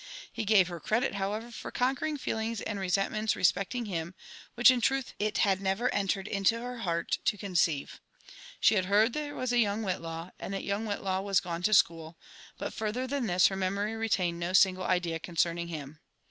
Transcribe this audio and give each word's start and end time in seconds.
He 0.33 0.45
gave 0.45 0.67
her 0.67 0.79
credit, 0.79 1.13
however, 1.13 1.51
for 1.51 1.69
conquering 1.69 2.17
feelings 2.17 2.59
and 2.59 2.79
resentments 2.79 3.35
respecting 3.35 3.85
him, 3.85 4.15
\»hich 4.57 4.71
in 4.71 4.81
truth 4.81 5.13
it 5.19 5.37
had 5.37 5.61
never 5.61 5.93
entered 5.93 6.27
into 6.27 6.59
her 6.59 6.79
hearl 6.79 7.03
to 7.25 7.37
conceive. 7.37 7.99
She 8.59 8.73
.had 8.73 8.85
heard 8.85 9.13
there 9.13 9.35
was 9.35 9.53
a 9.53 9.59
young 9.59 9.83
Whit 9.83 10.01
law, 10.01 10.31
and 10.39 10.53
thai 10.55 10.61
young 10.61 10.85
Whiilaw 10.87 11.21
was 11.23 11.39
gone 11.39 11.61
to 11.61 11.73
school, 11.75 12.17
but, 12.57 12.73
further 12.73 13.05
than 13.05 13.27
this, 13.27 13.45
her 13.49 13.55
memory 13.55 13.95
retained 13.95 14.39
no 14.39 14.53
single 14.53 14.85
idea 14.85 15.19
concerning 15.19 15.67
him. 15.67 15.99